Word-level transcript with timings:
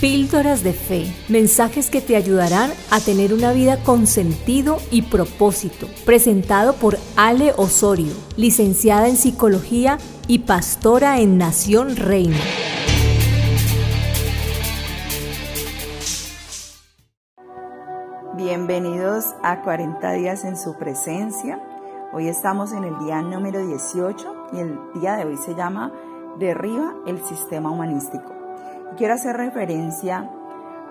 Píldoras 0.00 0.64
de 0.64 0.72
Fe, 0.72 1.14
mensajes 1.28 1.90
que 1.90 2.00
te 2.00 2.16
ayudarán 2.16 2.70
a 2.90 3.00
tener 3.00 3.34
una 3.34 3.52
vida 3.52 3.82
con 3.82 4.06
sentido 4.06 4.78
y 4.90 5.02
propósito. 5.02 5.88
Presentado 6.06 6.72
por 6.76 6.96
Ale 7.18 7.52
Osorio, 7.58 8.14
licenciada 8.38 9.08
en 9.08 9.16
Psicología 9.16 9.98
y 10.26 10.38
pastora 10.38 11.20
en 11.20 11.36
Nación 11.36 11.96
Reina. 11.96 12.38
Bienvenidos 18.38 19.34
a 19.42 19.60
40 19.60 20.12
días 20.12 20.46
en 20.46 20.56
su 20.56 20.78
presencia. 20.78 21.62
Hoy 22.14 22.26
estamos 22.28 22.72
en 22.72 22.84
el 22.84 22.98
día 23.00 23.20
número 23.20 23.66
18 23.66 24.46
y 24.54 24.60
el 24.60 24.78
día 24.94 25.16
de 25.16 25.26
hoy 25.26 25.36
se 25.36 25.54
llama 25.54 25.92
Derriba 26.38 26.94
el 27.06 27.22
sistema 27.22 27.70
humanístico. 27.70 28.39
Quiero 28.96 29.14
hacer 29.14 29.36
referencia 29.36 30.28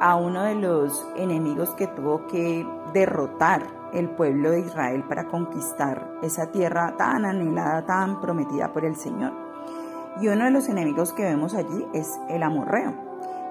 a 0.00 0.14
uno 0.14 0.44
de 0.44 0.54
los 0.54 1.06
enemigos 1.16 1.70
que 1.70 1.88
tuvo 1.88 2.26
que 2.26 2.66
derrotar 2.92 3.62
el 3.92 4.08
pueblo 4.08 4.50
de 4.52 4.60
Israel 4.60 5.04
para 5.08 5.26
conquistar 5.26 6.08
esa 6.22 6.46
tierra 6.46 6.94
tan 6.96 7.24
anhelada, 7.24 7.84
tan 7.86 8.20
prometida 8.20 8.72
por 8.72 8.84
el 8.84 8.96
Señor. 8.96 9.32
Y 10.20 10.28
uno 10.28 10.44
de 10.44 10.50
los 10.50 10.68
enemigos 10.68 11.12
que 11.12 11.24
vemos 11.24 11.54
allí 11.54 11.86
es 11.92 12.18
el 12.28 12.42
amorreo. 12.42 12.94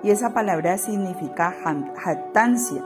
Y 0.03 0.11
esa 0.11 0.33
palabra 0.33 0.77
significa 0.77 1.53
jactancia. 1.97 2.83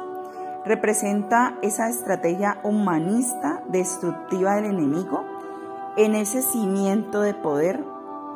Representa 0.65 1.55
esa 1.61 1.89
estrategia 1.89 2.59
humanista 2.63 3.61
destructiva 3.67 4.55
del 4.55 4.65
enemigo 4.65 5.25
en 5.97 6.15
ese 6.15 6.41
cimiento 6.41 7.21
de 7.21 7.33
poder 7.33 7.83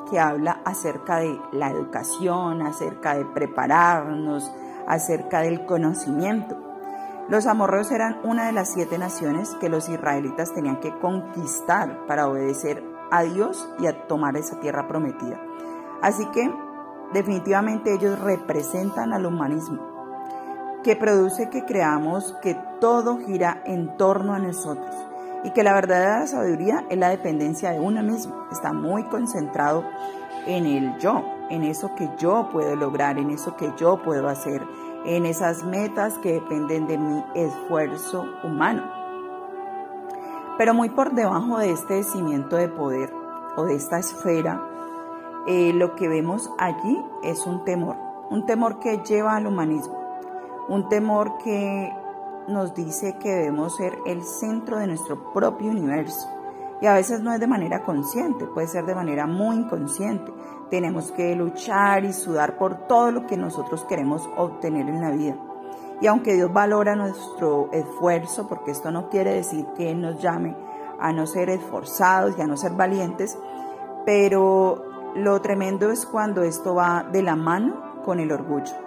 que 0.09 0.19
habla 0.19 0.61
acerca 0.65 1.17
de 1.17 1.39
la 1.51 1.69
educación, 1.69 2.61
acerca 2.61 3.15
de 3.15 3.25
prepararnos, 3.25 4.51
acerca 4.87 5.41
del 5.41 5.65
conocimiento. 5.65 6.55
Los 7.27 7.47
amorreos 7.47 7.91
eran 7.91 8.19
una 8.23 8.45
de 8.45 8.51
las 8.51 8.71
siete 8.71 8.97
naciones 8.97 9.55
que 9.59 9.69
los 9.69 9.89
israelitas 9.89 10.53
tenían 10.53 10.79
que 10.79 10.97
conquistar 10.99 12.05
para 12.05 12.27
obedecer 12.27 12.83
a 13.11 13.23
Dios 13.23 13.67
y 13.79 13.87
a 13.87 14.07
tomar 14.07 14.37
esa 14.37 14.59
tierra 14.59 14.87
prometida. 14.87 15.39
Así 16.01 16.25
que 16.27 16.53
definitivamente 17.13 17.93
ellos 17.93 18.19
representan 18.19 19.13
al 19.13 19.25
humanismo, 19.25 19.81
que 20.83 20.95
produce 20.95 21.49
que 21.49 21.65
creamos 21.65 22.35
que 22.41 22.55
todo 22.79 23.17
gira 23.17 23.61
en 23.65 23.97
torno 23.97 24.33
a 24.33 24.39
nosotros 24.39 25.14
y 25.45 25.51
que 25.51 25.63
la 25.63 25.73
verdadera 25.73 26.25
sabiduría 26.25 26.83
es 26.89 26.97
la 26.97 27.09
dependencia 27.09 27.69
de 27.69 27.79
uno 27.79 28.01
mismo. 28.01 28.47
Está 28.51 28.73
muy 28.73 29.03
concentrado 29.03 29.85
en 30.47 30.65
el 30.65 30.97
yo, 30.97 31.23
en 31.51 31.63
eso 31.63 31.93
que 31.95 32.09
yo 32.17 32.49
puedo 32.51 32.75
lograr, 32.75 33.19
en 33.19 33.29
eso 33.29 33.55
que 33.55 33.71
yo 33.77 34.01
puedo 34.01 34.27
hacer, 34.27 34.63
en 35.05 35.27
esas 35.27 35.63
metas 35.63 36.17
que 36.17 36.33
dependen 36.33 36.87
de 36.87 36.97
mi 36.97 37.23
esfuerzo 37.35 38.25
humano. 38.43 38.83
Pero 40.57 40.73
muy 40.73 40.89
por 40.89 41.13
debajo 41.13 41.59
de 41.59 41.71
este 41.71 42.01
cimiento 42.01 42.55
de 42.55 42.67
poder 42.67 43.13
o 43.55 43.65
de 43.65 43.75
esta 43.75 43.99
esfera, 43.99 44.59
eh, 45.45 45.73
lo 45.73 45.95
que 45.95 46.07
vemos 46.07 46.51
allí 46.57 47.05
es 47.21 47.45
un 47.45 47.63
temor, 47.63 47.97
un 48.31 48.47
temor 48.47 48.79
que 48.79 48.97
lleva 48.97 49.35
al 49.35 49.45
humanismo, 49.45 49.95
un 50.69 50.89
temor 50.89 51.37
que 51.37 51.93
nos 52.47 52.73
dice 52.73 53.17
que 53.19 53.29
debemos 53.29 53.75
ser 53.75 53.97
el 54.05 54.23
centro 54.23 54.77
de 54.77 54.87
nuestro 54.87 55.33
propio 55.33 55.71
universo. 55.71 56.29
Y 56.81 56.87
a 56.87 56.93
veces 56.93 57.21
no 57.21 57.33
es 57.33 57.39
de 57.39 57.47
manera 57.47 57.83
consciente, 57.83 58.45
puede 58.45 58.67
ser 58.67 58.85
de 58.85 58.95
manera 58.95 59.25
muy 59.25 59.55
inconsciente. 59.55 60.31
Tenemos 60.69 61.11
que 61.11 61.35
luchar 61.35 62.03
y 62.05 62.13
sudar 62.13 62.57
por 62.57 62.87
todo 62.87 63.11
lo 63.11 63.27
que 63.27 63.37
nosotros 63.37 63.85
queremos 63.85 64.27
obtener 64.35 64.87
en 64.89 65.01
la 65.01 65.11
vida. 65.11 65.37
Y 66.01 66.07
aunque 66.07 66.33
Dios 66.33 66.51
valora 66.51 66.95
nuestro 66.95 67.69
esfuerzo, 67.71 68.47
porque 68.47 68.71
esto 68.71 68.91
no 68.91 69.09
quiere 69.09 69.33
decir 69.33 69.65
que 69.77 69.91
Él 69.91 70.01
nos 70.01 70.21
llame 70.21 70.55
a 70.99 71.13
no 71.13 71.25
ser 71.25 71.49
esforzados 71.49 72.37
y 72.37 72.41
a 72.41 72.47
no 72.47 72.57
ser 72.57 72.73
valientes, 72.73 73.37
pero 74.05 74.83
lo 75.15 75.41
tremendo 75.41 75.91
es 75.91 76.05
cuando 76.05 76.43
esto 76.43 76.75
va 76.75 77.03
de 77.09 77.21
la 77.21 77.35
mano 77.35 78.03
con 78.03 78.19
el 78.19 78.31
orgullo 78.31 78.84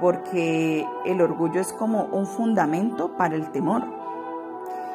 porque 0.00 0.86
el 1.04 1.20
orgullo 1.20 1.60
es 1.60 1.72
como 1.72 2.04
un 2.04 2.26
fundamento 2.26 3.16
para 3.16 3.36
el 3.36 3.50
temor. 3.52 3.84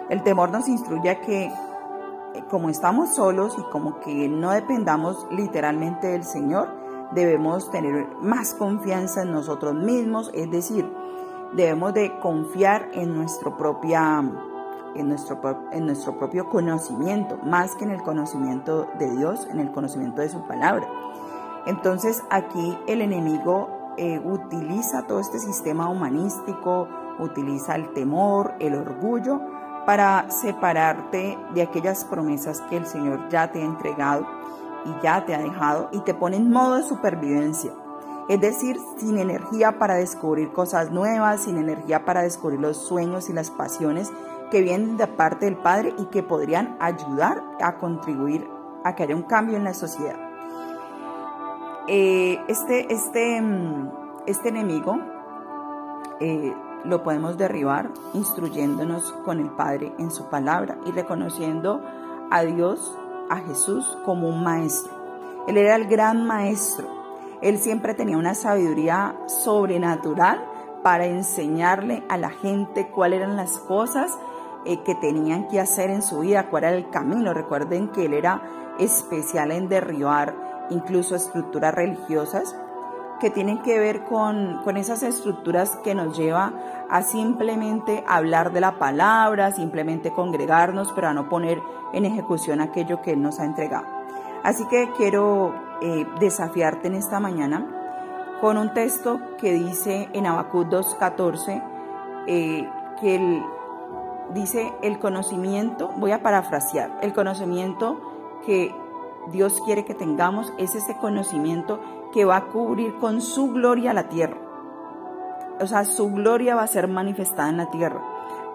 El 0.10 0.24
temor 0.24 0.52
nos 0.52 0.68
instruye 0.68 1.10
a 1.10 1.22
que 1.22 1.46
eh, 1.46 2.44
como 2.50 2.70
estamos 2.70 3.16
solos 3.16 3.56
y 3.58 3.64
como 3.72 4.00
que 4.00 4.28
no 4.28 4.52
dependamos 4.52 5.26
literalmente 5.32 6.08
del 6.08 6.24
Señor, 6.24 6.70
debemos 7.12 7.72
tener 7.72 8.08
más 8.20 8.54
confianza 8.54 9.22
en 9.22 9.32
nosotros 9.32 9.76
mismos, 9.76 10.32
es 10.34 10.50
decir, 10.52 10.92
debemos 11.54 11.94
de 11.94 12.20
confiar 12.20 12.90
en 12.94 13.16
nuestro, 13.16 13.56
propia, 13.58 14.24
en 14.96 15.08
nuestro, 15.08 15.40
en 15.72 15.86
nuestro 15.86 16.18
propio 16.18 16.50
conocimiento, 16.50 17.38
más 17.44 17.76
que 17.76 17.86
en 17.86 17.92
el 17.92 18.02
conocimiento 18.02 18.88
de 19.00 19.16
Dios, 19.16 19.48
en 19.50 19.60
el 19.60 19.72
conocimiento 19.72 20.22
de 20.22 20.30
su 20.30 20.42
palabra. 20.48 20.88
Entonces 21.66 22.22
aquí 22.30 22.78
el 22.88 23.02
enemigo 23.02 23.75
eh, 23.98 24.22
utiliza 24.24 25.04
todo 25.04 25.20
este 25.20 25.40
sistema 25.40 25.90
humanístico, 25.90 26.88
utiliza 27.20 27.76
el 27.76 27.94
temor, 27.94 28.54
el 28.60 28.76
orgullo, 28.76 29.42
para 29.86 30.30
separarte 30.30 31.38
de 31.54 31.62
aquellas 31.62 32.06
promesas 32.06 32.62
que 32.70 32.78
el 32.78 32.86
Señor 32.86 33.30
ya 33.30 33.52
te 33.52 33.62
ha 33.62 33.66
entregado 33.66 34.26
y 34.86 35.04
ya 35.04 35.26
te 35.26 35.36
ha 35.36 35.40
dejado 35.40 35.90
y 35.92 36.00
te 36.00 36.14
pone 36.14 36.38
en 36.38 36.52
modo 36.52 36.76
de 36.76 36.84
supervivencia. 36.84 37.72
Es 38.28 38.42
decir, 38.42 38.80
sin 38.98 39.20
energía 39.20 39.78
para 39.78 39.96
descubrir 39.96 40.52
cosas 40.52 40.92
nuevas, 40.92 41.42
sin 41.42 41.58
energía 41.58 42.06
para 42.06 42.24
descubrir 42.24 42.60
los 42.60 42.78
sueños 42.78 43.30
y 43.30 43.34
las 43.34 43.52
pasiones 43.52 44.12
que 44.50 44.62
vienen 44.62 44.98
de 44.98 45.08
parte 45.08 45.46
del 45.46 45.58
Padre 45.58 45.94
y 46.00 46.06
que 46.06 46.24
podrían 46.24 46.76
ayudar 46.80 47.44
a 47.62 47.78
contribuir 47.78 48.48
a 48.84 48.96
que 48.96 49.04
haya 49.04 49.16
un 49.16 49.24
cambio 49.24 49.58
en 49.58 49.64
la 49.64 49.74
sociedad. 49.74 50.25
Eh, 51.88 52.40
este, 52.48 52.92
este, 52.92 53.40
mm, 53.40 53.90
este 54.26 54.50
enemigo 54.50 54.98
eh, 56.20 56.52
lo 56.84 57.04
podemos 57.04 57.38
derribar 57.38 57.92
instruyéndonos 58.14 59.12
con 59.24 59.40
el 59.40 59.52
Padre 59.52 59.94
en 60.00 60.10
su 60.10 60.28
palabra 60.30 60.80
y 60.88 60.92
reconociendo 60.92 61.84
a 62.32 62.42
Dios, 62.42 62.98
a 63.30 63.38
Jesús 63.38 63.98
como 64.04 64.28
un 64.30 64.44
maestro. 64.44 64.94
Él 65.48 65.58
era 65.58 65.76
el 65.76 65.86
gran 65.86 66.26
maestro. 66.26 66.88
Él 67.42 67.60
siempre 67.60 67.94
tenía 67.94 68.18
una 68.18 68.34
sabiduría 68.34 69.16
sobrenatural 69.28 70.44
para 70.82 71.06
enseñarle 71.06 72.04
a 72.10 72.18
la 72.18 72.30
gente 72.30 72.90
cuáles 72.90 73.20
eran 73.20 73.36
las 73.36 73.60
cosas 73.60 74.18
eh, 74.66 74.82
que 74.84 74.96
tenían 74.96 75.48
que 75.50 75.60
hacer 75.60 75.92
en 75.92 76.02
su 76.02 76.22
vida, 76.22 76.50
cuál 76.50 76.64
era 76.64 76.76
el 76.76 76.90
camino. 76.90 77.32
Recuerden 77.34 77.90
que 77.90 78.06
él 78.06 78.14
era 78.16 78.42
especial 78.80 79.52
en 79.52 79.70
derribar 79.70 80.55
incluso 80.70 81.16
estructuras 81.16 81.74
religiosas 81.74 82.56
que 83.20 83.30
tienen 83.30 83.62
que 83.62 83.80
ver 83.80 84.04
con, 84.04 84.62
esas 84.78 85.04
estructuras 85.04 85.78
que 85.84 85.96
nos 85.96 86.18
lleva 86.18 86.54
a 86.90 87.02
simplemente 87.02 88.04
hablar 88.08 88.52
de 88.52 88.62
la 88.62 88.78
palabra, 88.78 89.52
simplemente 89.52 90.12
congregarnos, 90.12 90.92
pero 90.94 91.08
a 91.08 91.14
no 91.14 91.30
poner 91.30 91.62
en 91.94 92.06
ejecución 92.06 92.62
aquello 92.62 93.02
que 93.02 93.12
Él 93.12 93.22
nos 93.22 93.40
ha 93.40 93.46
entregado. 93.46 93.86
Así 94.44 94.66
que 94.68 94.90
quiero 94.98 95.56
eh, 95.82 96.06
desafiarte 96.20 96.88
en 96.88 96.96
esta 96.96 97.20
mañana 97.20 97.66
con 98.42 98.58
un 98.58 98.74
texto 98.74 99.20
que 99.38 99.54
dice 99.54 100.10
en 100.14 100.26
Habacuc 100.26 100.68
2.14, 100.68 101.64
eh, 102.28 102.70
que 103.00 103.16
el, 103.16 103.44
dice 104.34 104.74
el 104.82 105.00
conocimiento, 105.00 105.90
voy 105.98 106.12
a 106.12 106.22
parafrasear, 106.22 107.00
el 107.02 107.14
conocimiento 107.14 108.00
que 108.46 108.76
Dios 109.32 109.62
quiere 109.66 109.86
que 109.86 109.96
tengamos 109.96 110.54
es 110.58 110.76
ese 110.76 110.96
conocimiento 110.98 111.80
que 112.14 112.26
va 112.26 112.38
a 112.38 112.46
cubrir 112.48 112.96
con 112.98 113.22
su 113.22 113.52
gloria 113.52 113.94
la 113.94 114.08
tierra. 114.08 114.38
O 115.60 115.68
sea, 115.68 115.86
su 115.86 116.12
gloria 116.12 116.56
va 116.56 116.64
a 116.64 116.68
ser 116.68 116.88
manifestada 116.88 117.50
en 117.50 117.58
la 117.58 117.70
tierra, 117.70 118.02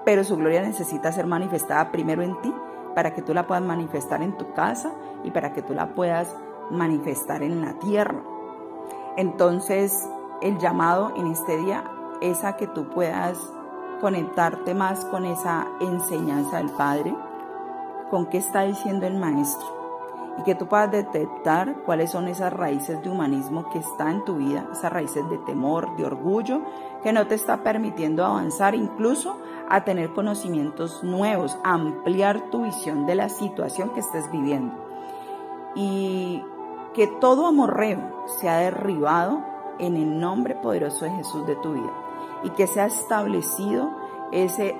pero 0.05 0.23
su 0.23 0.37
gloria 0.37 0.63
necesita 0.63 1.13
ser 1.13 1.27
manifestada 1.27 1.91
primero 1.91 2.23
en 2.23 2.41
ti 2.41 2.55
para 2.95 3.15
que 3.15 3.23
tú 3.23 3.35
la 3.35 3.47
puedas 3.47 3.65
manifestar 3.65 4.23
en 4.23 4.37
tu 4.37 4.53
casa 4.53 4.93
y 5.25 5.31
para 5.31 5.53
que 5.53 5.63
tú 5.63 5.75
la 5.75 5.95
puedas 5.95 6.35
manifestar 6.71 7.43
en 7.43 7.61
la 7.61 7.75
tierra. 7.79 8.23
Entonces, 9.17 10.09
el 10.41 10.59
llamado 10.59 11.13
en 11.17 11.27
este 11.27 11.57
día 11.57 11.85
es 12.21 12.45
a 12.45 12.57
que 12.57 12.67
tú 12.67 12.89
puedas 12.91 13.39
conectarte 14.01 14.75
más 14.75 15.05
con 15.07 15.25
esa 15.25 15.67
enseñanza 15.81 16.59
del 16.59 16.71
Padre, 16.71 17.15
con 18.11 18.27
qué 18.27 18.39
está 18.39 18.63
diciendo 18.63 19.07
el 19.07 19.19
Maestro 19.19 19.80
y 20.41 20.43
que 20.43 20.55
tú 20.55 20.67
puedas 20.67 20.91
detectar 20.91 21.83
cuáles 21.85 22.11
son 22.11 22.27
esas 22.27 22.51
raíces 22.51 23.03
de 23.03 23.11
humanismo 23.11 23.69
que 23.71 23.79
están 23.79 24.09
en 24.09 24.25
tu 24.25 24.37
vida, 24.37 24.67
esas 24.73 24.91
raíces 24.91 25.29
de 25.29 25.37
temor, 25.39 25.95
de 25.97 26.07
orgullo, 26.07 26.63
que 27.03 27.13
no 27.13 27.27
te 27.27 27.35
está 27.35 27.63
permitiendo 27.63 28.25
avanzar 28.25 28.75
incluso 28.75 29.37
a 29.69 29.85
tener 29.85 30.15
conocimientos 30.15 31.05
nuevos, 31.05 31.59
a 31.63 31.75
ampliar 31.75 32.51
tu 32.51 32.63
visión 32.63 33.05
de 33.05 33.17
la 33.17 33.29
situación 33.29 33.91
que 33.91 34.01
estés 34.01 34.31
viviendo. 34.33 34.75
Y 35.75 36.43
que 36.95 37.07
todo 37.07 37.47
amorreo 37.47 38.25
sea 38.41 38.59
derribado 38.59 39.45
en 39.79 39.97
el 39.97 40.19
nombre 40.19 40.55
poderoso 40.55 41.05
de 41.05 41.11
Jesús 41.13 41.47
de 41.47 41.57
tu 41.57 41.75
vida 41.75 41.93
y 42.45 42.51
que 42.51 42.67
sea 42.67 42.87
establecido 42.87 43.91
ese, 44.33 44.75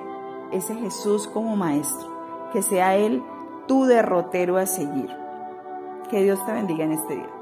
ese 0.51 0.73
Jesús 0.75 1.27
como 1.27 1.55
maestro, 1.55 2.09
que 2.51 2.63
sea 2.63 2.95
Él 2.95 3.23
tu 3.67 3.85
derrotero 3.85 4.57
a 4.57 4.65
seguir. 4.65 5.20
Que 6.11 6.21
Dios 6.21 6.45
te 6.45 6.51
bendiga 6.51 6.83
en 6.83 6.91
este 6.91 7.15
día. 7.15 7.40